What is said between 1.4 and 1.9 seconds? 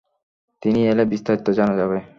জানা